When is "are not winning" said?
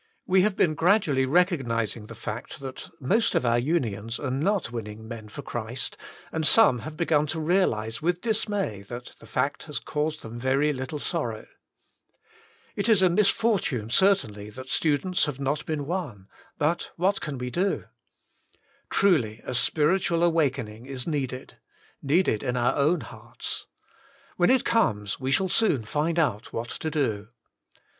4.19-5.07